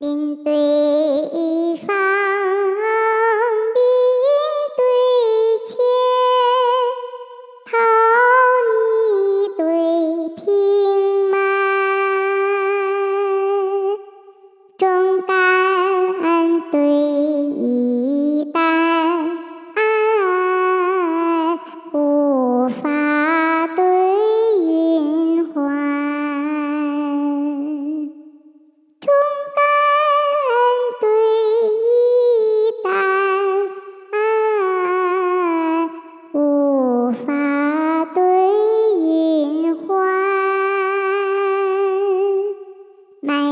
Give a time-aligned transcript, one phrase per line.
[0.00, 1.59] 面对。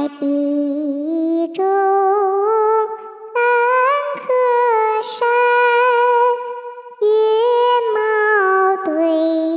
[0.08, 3.42] 麦壁中兰
[4.16, 4.22] 柯
[5.02, 5.28] 山，
[7.02, 7.06] 月
[7.94, 7.98] 貌
[8.86, 8.88] 对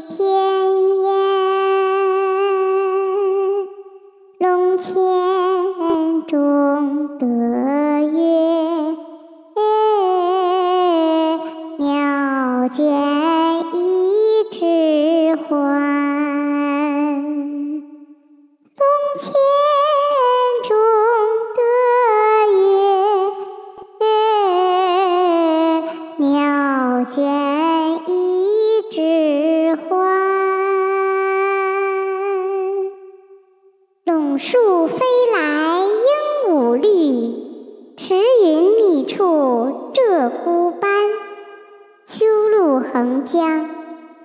[0.09, 0.19] 天
[0.99, 1.07] 颜，
[4.39, 4.91] 龙潜
[6.27, 6.35] 中
[7.17, 7.25] 得
[8.09, 8.19] 月，
[11.77, 11.87] 鸟
[12.67, 12.75] 倦
[13.73, 13.79] 一
[14.51, 14.59] 枝
[15.47, 15.47] 还。
[18.75, 18.83] 龙
[19.17, 19.31] 潜
[34.43, 34.97] 树飞
[35.35, 36.87] 来鹦鹉绿，
[37.95, 40.89] 池云密处鹧鸪斑。
[42.07, 43.69] 秋露横江，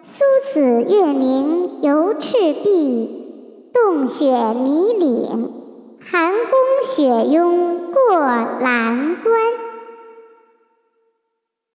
[0.04, 3.26] 苏子月明游赤壁，
[3.74, 5.52] 洞雪迷岭，
[6.00, 9.35] 寒宫雪拥过蓝关。